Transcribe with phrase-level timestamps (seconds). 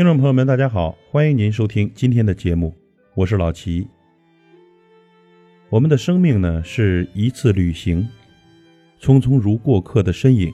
[0.00, 2.74] 听众朋友们，大家好，欢迎您收听今天的节目，
[3.14, 3.86] 我是老齐。
[5.68, 8.08] 我们的生命呢，是一次旅行，
[8.98, 10.50] 匆匆如过客的身影，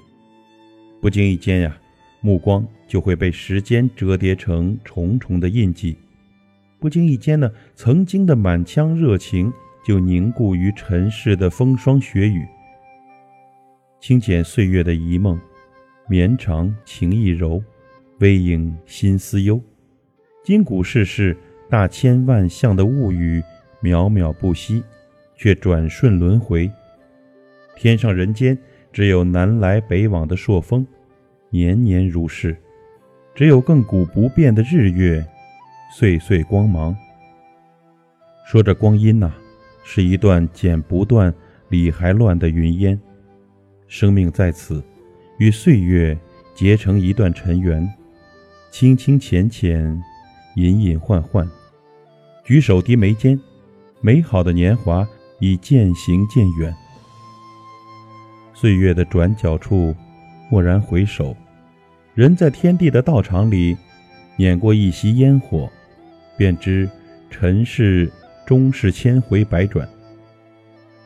[1.01, 1.79] 不经意间呀，
[2.21, 5.97] 目光就会被时间折叠成重重的印记，
[6.81, 9.53] 不经意间呢，曾经的满腔热情
[9.87, 12.45] 就凝固于尘世的风霜雪雨。
[14.01, 15.41] 轻剪岁月的一梦，
[16.09, 17.63] 绵长情意柔。
[18.21, 19.61] 微影心思忧，
[20.43, 21.37] 今古世事
[21.69, 23.43] 大千万象的物语，
[23.83, 24.83] 渺渺不息，
[25.37, 26.71] 却转瞬轮回。
[27.77, 28.57] 天上人间，
[28.91, 30.87] 只有南来北往的朔风，
[31.51, 32.57] 年年如是；
[33.35, 35.23] 只有亘古不变的日月，
[35.95, 36.97] 岁岁光芒。
[38.47, 39.31] 说这光阴呐，
[39.85, 41.35] 是一段剪不断、
[41.69, 42.99] 理还乱的云烟。
[43.89, 44.83] 生命在此，
[45.39, 46.17] 与岁月
[46.55, 47.87] 结成一段尘缘。
[48.79, 49.99] 清清浅浅，
[50.57, 51.49] 隐隐幻幻，
[52.45, 53.41] 举手低眉间，
[54.03, 55.09] 美好的年华
[55.41, 56.77] 已渐行渐远。
[58.53, 59.97] 岁月的转角处，
[60.51, 61.35] 蓦然回首，
[62.15, 63.75] 人在天地的道场里，
[64.37, 65.71] 碾过一袭烟火，
[66.37, 66.87] 便知
[67.31, 68.13] 尘世
[68.47, 69.89] 终是千回百转。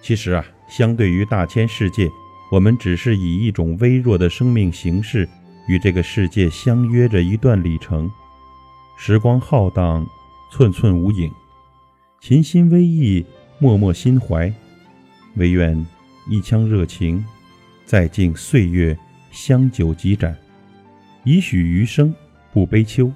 [0.02, 2.10] 其实啊，相对于大千世界，
[2.50, 5.28] 我们只是以一种微弱的生命形式。
[5.70, 8.10] 与这个世界相约着一段里程，
[8.96, 10.04] 时光浩荡，
[10.50, 11.32] 寸寸无影，
[12.18, 13.24] 琴心微意，
[13.60, 14.52] 脉脉心怀，
[15.36, 15.86] 唯愿
[16.28, 17.24] 一腔热情，
[17.84, 18.98] 再敬岁月
[19.30, 20.36] 香酒几盏，
[21.22, 22.12] 以许余生
[22.52, 23.08] 不悲秋，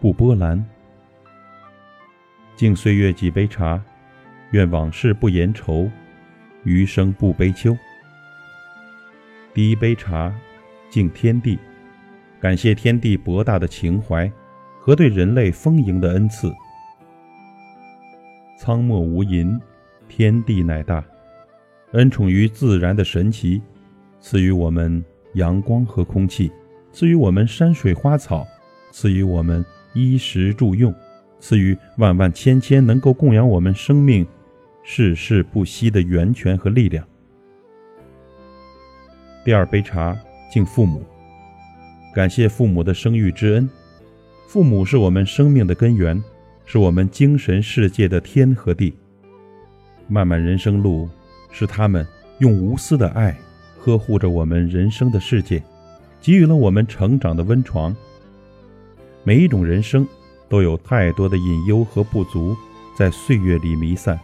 [0.00, 0.64] 不波澜。
[2.54, 3.82] 敬岁月几杯茶，
[4.52, 5.90] 愿往事不言愁，
[6.62, 7.76] 余生不悲秋。
[9.52, 10.32] 第一杯茶，
[10.90, 11.58] 敬天地。
[12.40, 14.30] 感谢天地博大的情怀
[14.80, 16.54] 和对人类丰盈的恩赐。
[18.56, 19.60] 苍漠无垠，
[20.08, 21.04] 天地乃大，
[21.92, 23.60] 恩宠于自然的神奇，
[24.20, 25.04] 赐予我们
[25.34, 26.50] 阳光和空气，
[26.92, 28.46] 赐予我们山水花草，
[28.92, 30.94] 赐予我们衣食住用，
[31.40, 34.26] 赐予万万千千能够供养我们生命、
[34.84, 37.04] 世世不息的源泉和力量。
[39.44, 40.16] 第二杯茶，
[40.52, 41.04] 敬父母。
[42.14, 43.68] 感谢父母的生育之恩，
[44.48, 46.20] 父母是我们生命的根源，
[46.64, 48.94] 是我们精神世界的天和地。
[50.08, 51.08] 漫漫人生路，
[51.50, 52.04] 是他们
[52.38, 53.36] 用无私的爱
[53.78, 55.62] 呵护着我们人生的世界，
[56.20, 57.94] 给予了我们成长的温床。
[59.22, 60.06] 每一种人生
[60.48, 62.56] 都有太多的隐忧和不足
[62.96, 64.18] 在岁月里弥散，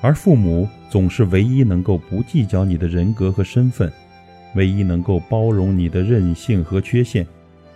[0.00, 3.92] 而父母总是唯一能够不计较你的人格和身份。
[4.56, 7.24] 唯一能够包容你的任性和缺陷，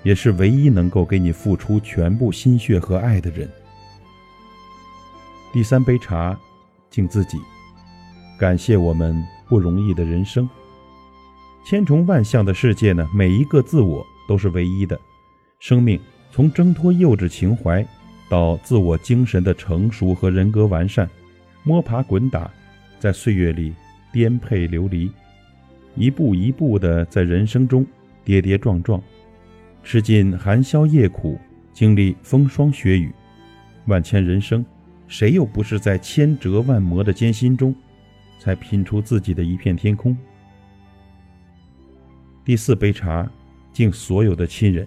[0.02, 3.48] 也是唯一能够给你付出全部心血和爱的人。
[5.52, 6.36] 第三杯茶，
[6.90, 7.38] 敬自己，
[8.38, 10.48] 感谢我们不容易的人生。
[11.64, 14.98] 千重万象的世界呢，每一个自我都是唯一的。
[15.58, 16.00] 生命
[16.32, 17.86] 从挣脱幼稚情怀，
[18.30, 21.08] 到自我精神的成熟和人格完善，
[21.62, 22.50] 摸爬滚打，
[22.98, 23.74] 在岁月里
[24.10, 25.10] 颠沛流离。
[25.96, 27.86] 一步一步的在人生中
[28.24, 29.02] 跌跌撞撞，
[29.82, 31.38] 吃尽寒宵夜苦，
[31.72, 33.12] 经历风霜雪雨，
[33.86, 34.64] 万千人生，
[35.08, 37.74] 谁又不是在千折万磨的艰辛中，
[38.38, 40.16] 才拼出自己的一片天空？
[42.44, 43.30] 第四杯茶，
[43.72, 44.86] 敬所有的亲人，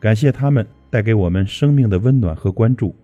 [0.00, 2.94] 感谢他们带给我们生命的温暖和关注。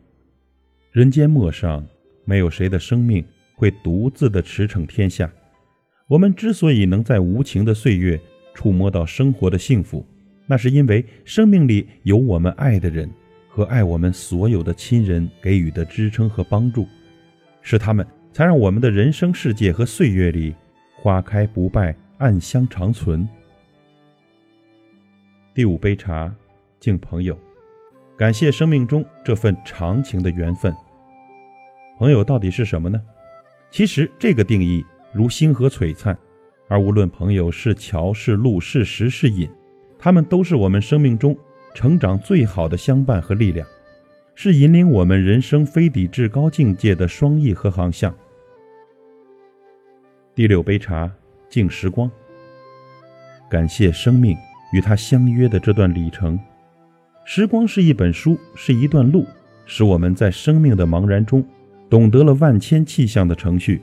[0.92, 1.87] 人间陌上，
[2.25, 5.31] 没有谁的生命会独自的驰骋天下。
[6.10, 8.21] 我们之所以能在无情的岁月
[8.53, 10.04] 触摸到生活的幸福，
[10.44, 13.09] 那是因为生命里有我们爱的人
[13.48, 16.88] 和爱我们所有的亲人给予的支撑和帮助，
[17.62, 20.53] 是他们才让我们的人生世界和岁月里
[20.96, 23.29] 花开不败，暗香长存。
[25.55, 26.34] 第五杯茶，
[26.81, 27.38] 敬朋友，
[28.17, 30.75] 感谢生命中这份长情的缘分。
[32.00, 33.00] 朋友到底是什么呢？
[33.70, 34.84] 其实这个定义。
[35.12, 36.16] 如星河璀璨，
[36.68, 39.48] 而无论朋友是桥是路是时是隐，
[39.98, 41.36] 他们都是我们生命中
[41.74, 43.66] 成长最好的相伴和力量，
[44.34, 48.14] 是引领我们人生飞抵至高境界的双翼和航向。
[50.34, 51.10] 第六杯茶，
[51.48, 52.10] 敬时光，
[53.50, 54.36] 感谢生命
[54.72, 56.38] 与他相约的这段旅程。
[57.24, 59.26] 时光是一本书，是一段路，
[59.66, 61.44] 使我们在生命的茫然中，
[61.88, 63.82] 懂得了万千气象的程序。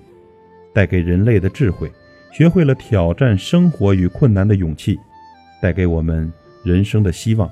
[0.77, 1.91] 带给人类的智慧，
[2.31, 4.99] 学会了挑战生活与困难的勇气，
[5.59, 6.31] 带给我们
[6.63, 7.51] 人生的希望，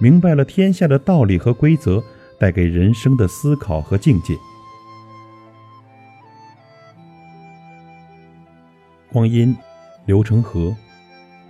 [0.00, 2.02] 明白了天下的道理和规则
[2.40, 4.34] 带给人生的思考和境界。
[9.12, 9.56] 光阴
[10.04, 10.76] 流成河，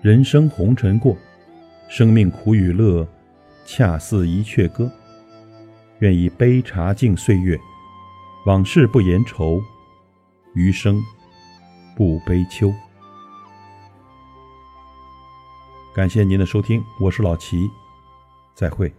[0.02, 1.16] 人生红尘过，
[1.88, 3.08] 生命苦与乐，
[3.64, 4.92] 恰似一阙歌。
[6.00, 7.58] 愿以杯茶敬岁月，
[8.44, 9.62] 往事不言愁，
[10.56, 11.04] 余生
[11.94, 12.72] 不悲秋。
[15.94, 17.70] 感谢您的收听，我是老齐，
[18.54, 18.90] 再会。